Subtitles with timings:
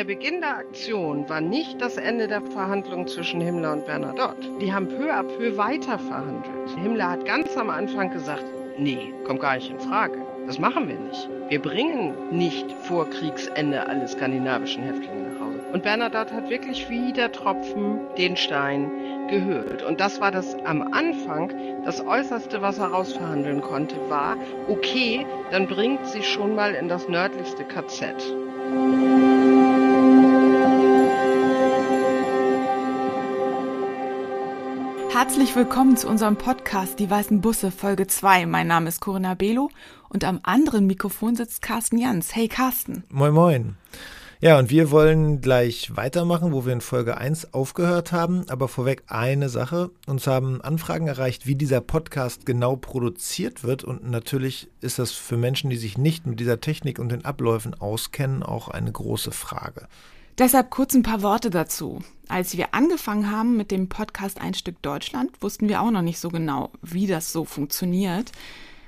[0.00, 4.48] der Beginn der Aktion war nicht das Ende der Verhandlungen zwischen Himmler und Bernadotte.
[4.58, 6.70] Die haben peu à peu weiter verhandelt.
[6.82, 8.46] Himmler hat ganz am Anfang gesagt,
[8.78, 10.16] nee, kommt gar nicht in Frage.
[10.46, 11.28] Das machen wir nicht.
[11.50, 15.60] Wir bringen nicht vor Kriegsende alle skandinavischen Häftlinge nach Hause.
[15.70, 18.90] Und Bernadotte hat wirklich wie der Tropfen den Stein
[19.28, 19.82] gehört.
[19.82, 21.52] Und das war das am Anfang,
[21.84, 27.06] das Äußerste, was er rausverhandeln konnte, war, okay, dann bringt sie schon mal in das
[27.06, 28.14] nördlichste KZ.
[35.22, 38.46] Herzlich willkommen zu unserem Podcast Die Weißen Busse Folge 2.
[38.46, 39.68] Mein Name ist Corinna Belo
[40.08, 42.34] und am anderen Mikrofon sitzt Carsten Jans.
[42.34, 43.04] Hey Carsten.
[43.10, 43.76] Moin Moin.
[44.40, 48.46] Ja, und wir wollen gleich weitermachen, wo wir in Folge 1 aufgehört haben.
[48.48, 49.90] Aber vorweg eine Sache.
[50.06, 53.84] Uns haben Anfragen erreicht, wie dieser Podcast genau produziert wird.
[53.84, 57.78] Und natürlich ist das für Menschen, die sich nicht mit dieser Technik und den Abläufen
[57.78, 59.86] auskennen, auch eine große Frage.
[60.40, 62.00] Deshalb kurz ein paar Worte dazu.
[62.26, 66.18] Als wir angefangen haben mit dem Podcast Ein Stück Deutschland, wussten wir auch noch nicht
[66.18, 68.32] so genau, wie das so funktioniert.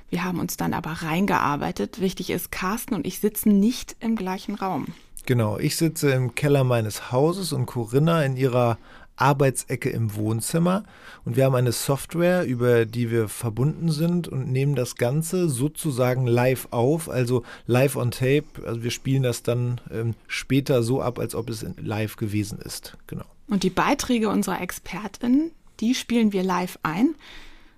[0.09, 2.01] Wir haben uns dann aber reingearbeitet.
[2.01, 4.87] Wichtig ist, Carsten und ich sitzen nicht im gleichen Raum.
[5.27, 8.79] Genau, ich sitze im Keller meines Hauses und Corinna in ihrer
[9.23, 10.85] Arbeitsecke im Wohnzimmer
[11.25, 16.27] und wir haben eine Software, über die wir verbunden sind und nehmen das Ganze sozusagen
[16.27, 18.45] live auf, also live on tape.
[18.67, 22.99] Also wir spielen das dann ähm, später so ab, als ob es live gewesen ist.
[23.07, 23.25] Genau.
[23.47, 27.15] Und die Beiträge unserer Expertin, die spielen wir live ein.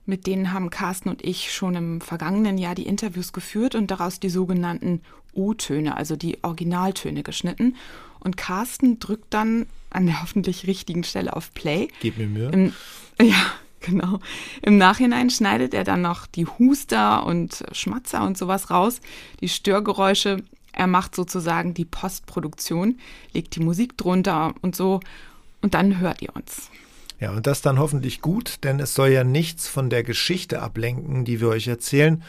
[0.07, 4.21] Mit denen haben Carsten und ich schon im vergangenen Jahr die Interviews geführt und daraus
[4.21, 5.01] die sogenannten
[5.35, 7.77] U-Töne, also die Originaltöne geschnitten.
[8.21, 11.89] Und Carsten drückt dann an der hoffentlich richtigen Stelle auf Play.
[12.01, 12.51] Gib mir Mühe.
[12.51, 12.73] Im,
[13.21, 14.21] ja, genau.
[14.63, 19.01] Im Nachhinein schneidet er dann noch die Huster und Schmatzer und sowas raus,
[19.41, 20.43] die Störgeräusche.
[20.73, 22.99] Er macht sozusagen die Postproduktion,
[23.33, 25.01] legt die Musik drunter und so.
[25.63, 26.71] Und dann hört ihr uns.
[27.21, 31.25] Ja, und das dann hoffentlich gut, denn es soll ja nichts von der Geschichte ablenken,
[31.25, 32.23] die wir euch erzählen.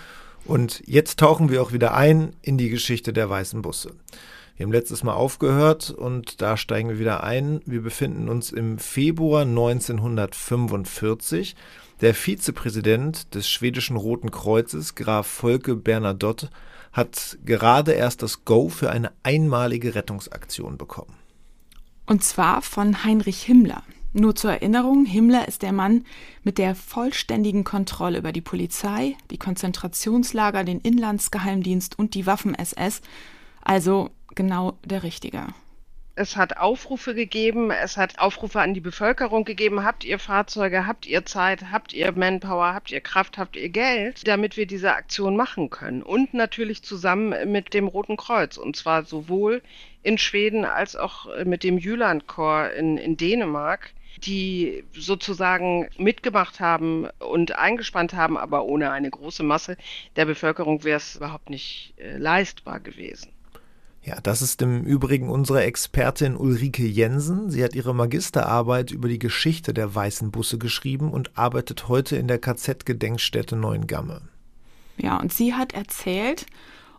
[0.45, 3.93] Und jetzt tauchen wir auch wieder ein in die Geschichte der weißen Busse.
[4.57, 7.59] Wir haben letztes Mal aufgehört und da steigen wir wieder ein.
[7.65, 11.57] Wir befinden uns im Februar 1945.
[11.99, 16.49] Der Vizepräsident des schwedischen Roten Kreuzes, Graf Volke Bernadotte,
[16.93, 21.15] hat gerade erst das Go für eine einmalige Rettungsaktion bekommen.
[22.05, 23.83] Und zwar von Heinrich Himmler.
[24.13, 26.05] Nur zur Erinnerung, Himmler ist der Mann
[26.45, 33.01] mit der vollständigen Kontrolle über die Polizei, die Konzentrationslager, den Inlandsgeheimdienst und die Waffen-SS,
[33.61, 35.47] also genau der Richtige.
[36.17, 41.05] Es hat Aufrufe gegeben, es hat Aufrufe an die Bevölkerung gegeben, habt ihr Fahrzeuge, habt
[41.05, 45.35] ihr Zeit, habt ihr Manpower, habt ihr Kraft, habt ihr Geld, damit wir diese Aktion
[45.35, 46.01] machen können.
[46.01, 48.55] Und natürlich zusammen mit dem Roten Kreuz.
[48.55, 49.61] Und zwar sowohl
[50.03, 53.91] in Schweden als auch mit dem Jyllandkorps in, in Dänemark
[54.23, 59.75] die sozusagen mitgemacht haben und eingespannt haben, aber ohne eine große Masse
[60.15, 63.34] der Bevölkerung wäre es überhaupt nicht äh, leistbar gewesen.
[64.05, 67.49] Ja, das ist im Übrigen unsere Expertin Ulrike Jensen.
[67.49, 72.27] Sie hat ihre Magisterarbeit über die Geschichte der weißen Busse geschrieben und arbeitet heute in
[72.27, 74.21] der KZ-Gedenkstätte Neuengamme.
[74.97, 76.45] Ja, und sie hat erzählt,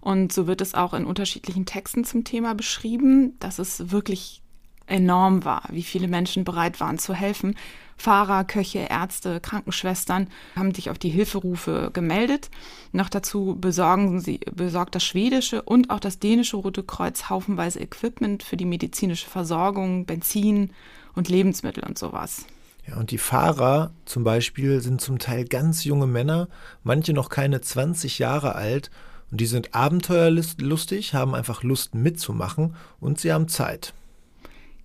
[0.00, 4.42] und so wird es auch in unterschiedlichen Texten zum Thema beschrieben, dass es wirklich
[4.86, 7.54] enorm war, wie viele Menschen bereit waren zu helfen.
[7.96, 12.50] Fahrer, Köche, Ärzte, Krankenschwestern haben sich auf die Hilferufe gemeldet.
[12.92, 18.42] Noch dazu besorgen sie, besorgt das schwedische und auch das dänische Rote Kreuz haufenweise Equipment
[18.42, 20.70] für die medizinische Versorgung, Benzin
[21.14, 22.46] und Lebensmittel und sowas.
[22.86, 26.48] Ja, und die Fahrer zum Beispiel sind zum Teil ganz junge Männer,
[26.84, 28.90] manche noch keine 20 Jahre alt
[29.30, 33.92] und die sind abenteuerlustig, haben einfach Lust mitzumachen und sie haben Zeit.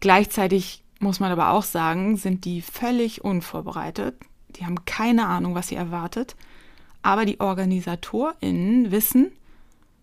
[0.02, 4.16] Gleichzeitig muss man aber auch sagen, sind die völlig unvorbereitet.
[4.50, 6.36] Die haben keine Ahnung, was sie erwartet.
[7.02, 9.32] Aber die OrganisatorInnen wissen,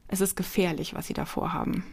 [0.08, 1.84] es ist gefährlich, was sie da vorhaben.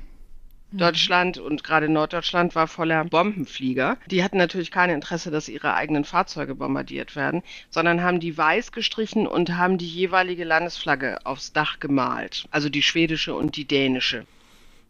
[0.71, 3.97] Deutschland und gerade Norddeutschland war voller Bombenflieger.
[4.07, 8.71] Die hatten natürlich kein Interesse, dass ihre eigenen Fahrzeuge bombardiert werden, sondern haben die weiß
[8.71, 12.47] gestrichen und haben die jeweilige Landesflagge aufs Dach gemalt.
[12.51, 14.25] Also die schwedische und die dänische.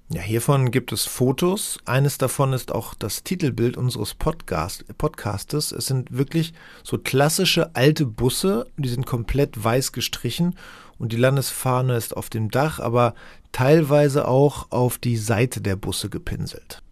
[0.09, 1.79] Ja, hiervon gibt es Fotos.
[1.85, 5.71] Eines davon ist auch das Titelbild unseres Podcast, Podcastes.
[5.71, 6.53] Es sind wirklich
[6.83, 10.55] so klassische alte Busse, die sind komplett weiß gestrichen
[10.99, 13.15] und die Landesfahne ist auf dem Dach, aber
[13.51, 16.83] teilweise auch auf die Seite der Busse gepinselt.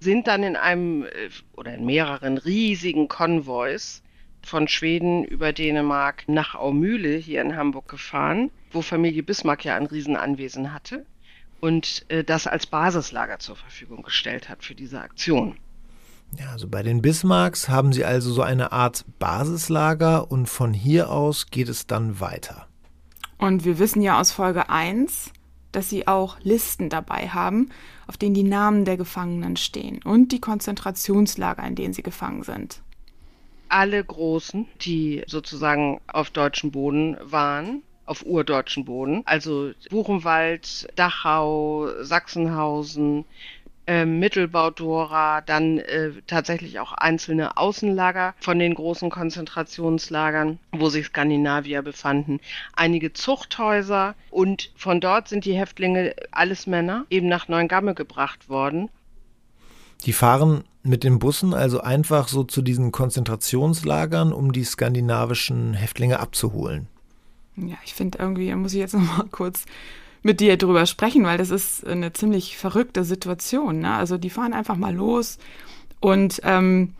[0.00, 1.08] Sind dann in einem äh,
[1.52, 4.00] oder in mehreren riesigen Konvois
[4.42, 9.84] von Schweden über Dänemark nach Aumühle hier in Hamburg gefahren, wo Familie Bismarck ja ein
[9.84, 11.04] Riesenanwesen hatte
[11.60, 15.56] und äh, das als Basislager zur Verfügung gestellt hat für diese Aktion.
[16.38, 21.10] Ja, also bei den Bismarcks haben sie also so eine Art Basislager und von hier
[21.10, 22.66] aus geht es dann weiter.
[23.38, 25.32] Und wir wissen ja aus Folge 1,
[25.72, 27.70] dass sie auch Listen dabei haben,
[28.06, 32.82] auf denen die Namen der Gefangenen stehen und die Konzentrationslager, in denen sie gefangen sind.
[33.68, 43.24] Alle Großen, die sozusagen auf deutschem Boden waren, auf urdeutschen Boden, also Buchenwald, Dachau, Sachsenhausen,
[43.86, 51.82] äh, Mittelbaudora, dann äh, tatsächlich auch einzelne Außenlager von den großen Konzentrationslagern, wo sich Skandinavier
[51.82, 52.40] befanden,
[52.74, 58.88] einige Zuchthäuser und von dort sind die Häftlinge, alles Männer, eben nach Neuengamme gebracht worden.
[60.06, 66.20] Die fahren mit den Bussen also einfach so zu diesen Konzentrationslagern, um die skandinavischen Häftlinge
[66.20, 66.88] abzuholen.
[67.56, 69.64] Ja, ich finde irgendwie, muss ich jetzt noch mal kurz
[70.22, 73.80] mit dir drüber sprechen, weil das ist eine ziemlich verrückte Situation.
[73.80, 73.94] Ne?
[73.94, 75.38] Also die fahren einfach mal los
[76.00, 76.94] und ähm,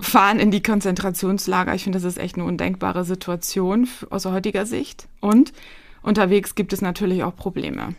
[0.00, 1.74] fahren in die Konzentrationslager.
[1.74, 5.08] Ich finde, das ist echt eine undenkbare Situation aus heutiger Sicht.
[5.20, 5.52] Und
[6.02, 7.94] unterwegs gibt es natürlich auch Probleme.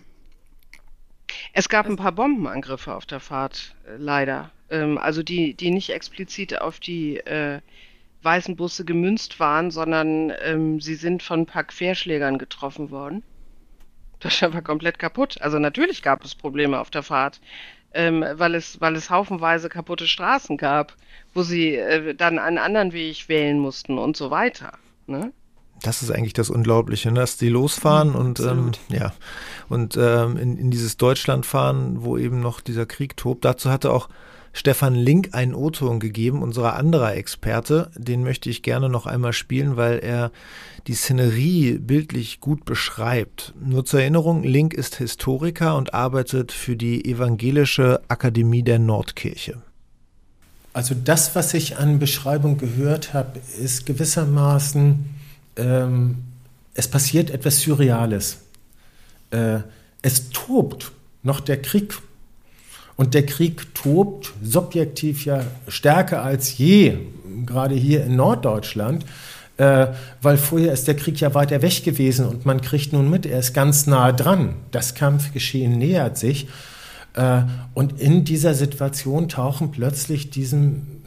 [1.54, 4.52] Es gab ein paar Bombenangriffe auf der Fahrt, äh, leider.
[4.70, 7.60] Ähm, also die, die nicht explizit auf die äh,
[8.24, 13.24] weißen Busse gemünzt waren, sondern ähm, sie sind von ein paar Querschlägern getroffen worden.
[14.20, 15.42] Deutschland war komplett kaputt.
[15.42, 17.42] Also natürlich gab es Probleme auf der Fahrt,
[17.94, 20.96] ähm, weil, es, weil es haufenweise kaputte Straßen gab,
[21.34, 24.74] wo sie äh, dann einen anderen Weg wählen mussten und so weiter.
[25.08, 25.34] Ne?
[25.82, 27.20] Das ist eigentlich das Unglaubliche, ne?
[27.20, 29.12] dass die losfahren mhm, und ähm, ja
[29.70, 33.44] und ähm, in, in dieses Deutschland fahren, wo eben noch dieser Krieg tobt.
[33.44, 34.08] Dazu hatte auch
[34.56, 37.90] Stefan Link einen O-Ton gegeben, unser anderer Experte.
[37.98, 40.32] Den möchte ich gerne noch einmal spielen, weil er
[40.86, 43.54] die Szenerie bildlich gut beschreibt.
[43.60, 49.62] Nur zur Erinnerung, Link ist Historiker und arbeitet für die Evangelische Akademie der Nordkirche.
[50.72, 55.06] Also das, was ich an Beschreibung gehört habe, ist gewissermaßen,
[55.56, 56.18] ähm,
[56.76, 58.38] es passiert etwas Surreales.
[59.32, 59.60] Äh,
[60.02, 60.92] es tobt
[61.24, 61.94] noch der Krieg
[62.96, 66.98] und der Krieg tobt subjektiv ja stärker als je,
[67.46, 69.06] gerade hier in Norddeutschland,
[69.58, 69.88] äh,
[70.22, 73.40] weil vorher ist der Krieg ja weiter weg gewesen und man kriegt nun mit, er
[73.40, 74.56] ist ganz nah dran.
[74.72, 76.48] Das Kampfgeschehen nähert sich.
[77.14, 77.44] Äh,
[77.74, 81.04] und in dieser Situation tauchen plötzlich diesem,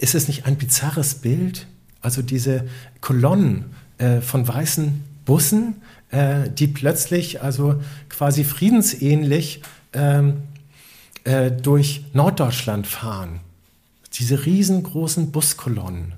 [0.00, 1.66] ist es nicht ein bizarres Bild?
[2.00, 2.66] Also diese
[3.00, 3.64] Kolonnen
[3.98, 5.76] äh, von weißen Bussen,
[6.10, 7.80] äh, die plötzlich also
[8.10, 9.62] quasi friedensähnlich
[9.94, 10.42] ähm,
[11.24, 13.40] äh, durch Norddeutschland fahren.
[14.14, 16.14] Diese riesengroßen Buskolonnen.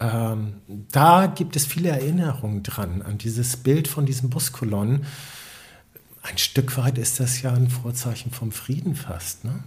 [0.00, 0.54] Ähm,
[0.92, 5.06] da gibt es viele Erinnerungen dran, an dieses Bild von diesen Buskolonnen.
[6.22, 9.62] Ein Stück weit ist das ja ein Vorzeichen vom Frieden fast, ne?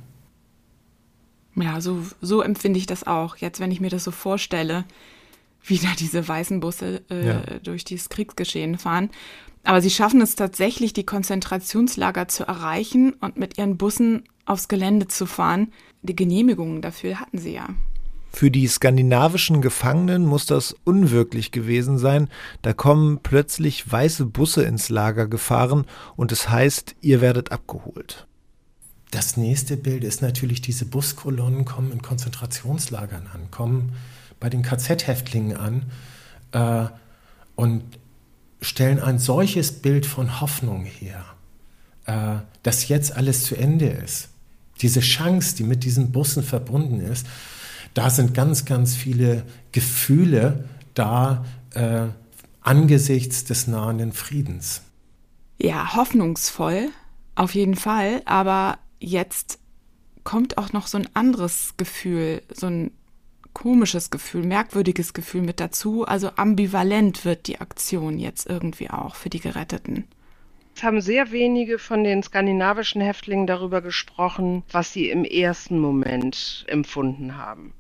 [1.56, 3.36] Ja, so, so empfinde ich das auch.
[3.38, 4.86] Jetzt, wenn ich mir das so vorstelle,
[5.63, 7.42] wie da diese weißen Busse äh, ja.
[7.62, 9.09] durch dieses Kriegsgeschehen fahren.
[9.63, 15.08] Aber sie schaffen es tatsächlich, die Konzentrationslager zu erreichen und mit ihren Bussen aufs Gelände
[15.08, 15.72] zu fahren.
[16.02, 17.69] Die Genehmigungen dafür hatten sie ja.
[18.34, 22.30] Für die skandinavischen Gefangenen muss das unwirklich gewesen sein.
[22.62, 28.27] Da kommen plötzlich weiße Busse ins Lager gefahren und es heißt, ihr werdet abgeholt.
[29.12, 33.91] Das nächste Bild ist natürlich, diese Buskolonnen kommen in Konzentrationslagern an, kommen
[34.39, 35.84] bei den KZ-Häftlingen an.
[36.53, 36.88] Äh,
[37.56, 37.84] und
[38.62, 41.25] stellen ein solches Bild von Hoffnung her,
[42.06, 44.30] äh, dass jetzt alles zu Ende ist.
[44.82, 47.25] Diese Chance, die mit diesen Bussen verbunden ist,
[47.94, 52.08] da sind ganz, ganz viele Gefühle da äh,
[52.62, 54.82] angesichts des nahenden Friedens.
[55.58, 56.89] Ja, hoffnungsvoll,
[57.36, 59.60] auf jeden Fall, aber jetzt
[60.24, 62.91] kommt auch noch so ein anderes Gefühl, so ein
[63.53, 66.05] komisches Gefühl, merkwürdiges Gefühl mit dazu.
[66.05, 70.08] Also ambivalent wird die Aktion jetzt irgendwie auch für die Geretteten.
[70.75, 76.65] Es haben sehr wenige von den skandinavischen Häftlingen darüber gesprochen, was sie im ersten Moment
[76.67, 77.74] empfunden haben.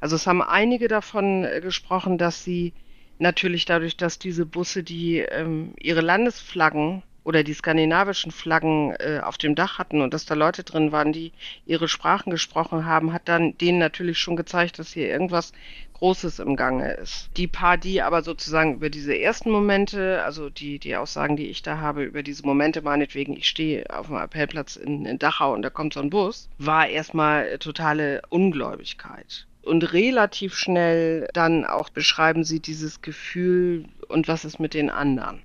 [0.00, 2.72] Also es haben einige davon äh, gesprochen, dass sie
[3.18, 9.36] natürlich dadurch, dass diese Busse, die ähm, ihre Landesflaggen oder die skandinavischen Flaggen äh, auf
[9.36, 11.32] dem Dach hatten und dass da Leute drin waren, die
[11.66, 15.52] ihre Sprachen gesprochen haben, hat dann denen natürlich schon gezeigt, dass hier irgendwas
[15.92, 17.28] Großes im Gange ist.
[17.36, 21.60] Die paar, die aber sozusagen über diese ersten Momente, also die, die Aussagen, die ich
[21.60, 25.60] da habe, über diese Momente, meinetwegen, ich stehe auf dem Appellplatz in, in Dachau und
[25.60, 32.42] da kommt so ein Bus, war erstmal totale Ungläubigkeit und relativ schnell dann auch beschreiben
[32.42, 35.42] sie dieses Gefühl und was ist mit den anderen.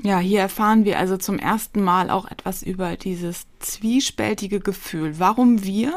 [0.00, 5.18] Ja, hier erfahren wir also zum ersten Mal auch etwas über dieses zwiespältige Gefühl.
[5.18, 5.92] Warum wir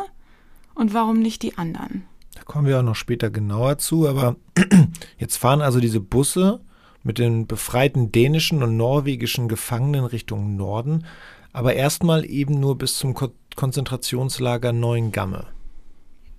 [0.74, 2.04] und warum nicht die anderen?
[2.36, 4.36] Da kommen wir auch noch später genauer zu, aber
[5.18, 6.62] jetzt fahren also diese Busse
[7.04, 11.06] mit den befreiten dänischen und norwegischen Gefangenen Richtung Norden,
[11.54, 15.48] aber erstmal eben nur bis zum Ko Konzentrationslager Neuengamme.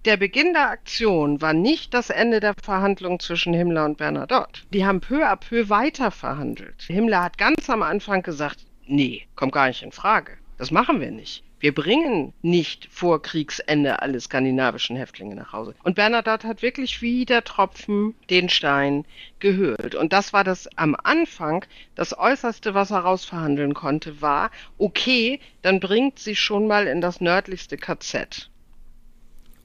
[0.06, 4.62] Der Beginn der Aktion war nicht das Ende der Verhandlungen zwischen Himmler und Bernadotte.
[4.72, 6.80] Die haben peu à peu weiter verhandelt.
[6.86, 10.38] Himmler hat ganz am Anfang gesagt, nee, kommt gar nicht in Frage.
[10.58, 11.42] Das machen wir nicht.
[11.58, 15.74] Wir bringen nicht vor Kriegsende alle skandinavischen Häftlinge nach Hause.
[15.82, 19.06] Und Bernadotte hat wirklich wie der Tropfen den Stein
[19.40, 19.96] gehört.
[19.96, 21.64] Und das war das am Anfang,
[21.96, 27.20] das Äußerste, was er rausverhandeln konnte, war, okay, dann bringt sie schon mal in das
[27.20, 28.50] nördlichste KZ.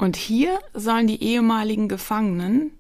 [0.01, 2.71] Und hier sollen die ehemaligen Gefangenen,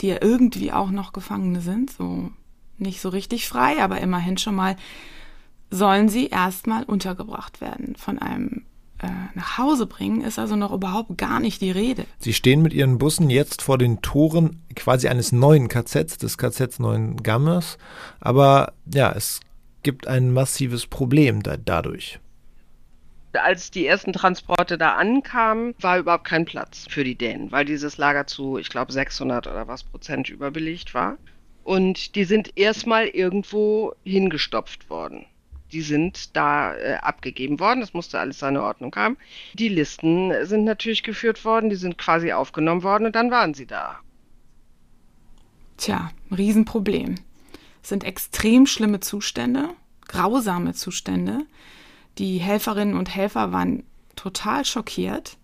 [0.00, 2.30] die ja irgendwie auch noch Gefangene sind, so
[2.78, 4.76] nicht so richtig frei, aber immerhin schon mal
[5.68, 7.96] sollen sie erstmal untergebracht werden.
[7.96, 8.62] Von einem
[9.02, 12.06] äh, nach Hause bringen ist also noch überhaupt gar nicht die Rede.
[12.18, 16.78] Sie stehen mit ihren Bussen jetzt vor den Toren quasi eines neuen KZs, des KZs
[16.78, 17.76] Neuen Gammers.
[18.20, 19.40] Aber ja, es
[19.82, 22.20] gibt ein massives Problem da, dadurch.
[23.36, 27.98] Als die ersten Transporte da ankamen, war überhaupt kein Platz für die Dänen, weil dieses
[27.98, 31.18] Lager zu, ich glaube, 600 oder was Prozent überbelegt war.
[31.62, 35.26] Und die sind erstmal irgendwo hingestopft worden
[35.74, 37.80] die sind da äh, abgegeben worden.
[37.80, 39.18] Das musste alles seine Ordnung haben.
[39.54, 43.66] Die Listen sind natürlich geführt worden, die sind quasi aufgenommen worden und dann waren sie
[43.66, 43.98] da.
[45.76, 47.16] Tja, Riesenproblem.
[47.82, 49.70] Es sind extrem schlimme Zustände,
[50.06, 51.40] grausame Zustände.
[52.18, 53.82] Die Helferinnen und Helfer waren
[54.16, 55.36] total schockiert,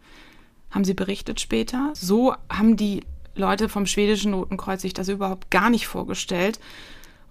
[0.71, 1.93] haben sie berichtet später.
[1.95, 3.03] So haben die
[3.35, 6.61] Leute vom schwedischen Roten Kreuz sich das überhaupt gar nicht vorgestellt.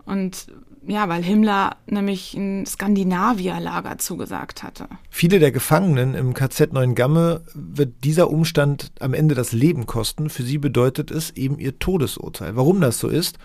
[0.05, 0.47] Und
[0.87, 4.87] ja, weil Himmler nämlich ein Skandinavier-Lager zugesagt hatte.
[5.09, 10.29] Viele der Gefangenen im KZ Neuengamme wird dieser Umstand am Ende das Leben kosten.
[10.29, 12.55] Für sie bedeutet es eben ihr Todesurteil.
[12.55, 13.37] Warum das so ist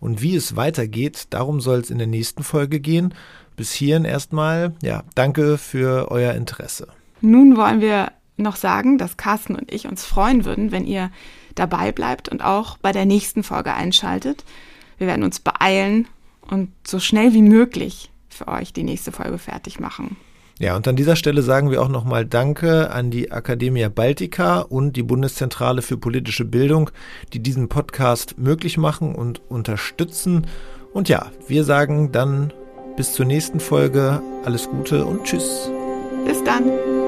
[0.00, 3.14] und wie es weitergeht, darum soll es in der nächsten Folge gehen.
[3.56, 6.88] Bis hierhin erstmal, ja, danke für euer Interesse.
[7.20, 11.10] Nun wollen wir noch sagen, dass Carsten und ich uns freuen würden, wenn ihr
[11.54, 14.44] dabei bleibt und auch bei der nächsten Folge einschaltet.
[14.96, 16.08] Wir werden uns beeilen
[16.40, 20.16] und so schnell wie möglich für euch die nächste Folge fertig machen.
[20.60, 24.94] Ja, und an dieser Stelle sagen wir auch nochmal Danke an die Academia Baltica und
[24.94, 26.90] die Bundeszentrale für politische Bildung,
[27.32, 30.46] die diesen Podcast möglich machen und unterstützen.
[30.92, 32.52] Und ja, wir sagen dann
[32.94, 35.70] bis zur nächsten Folge alles Gute und Tschüss.
[36.26, 36.99] Bis dann.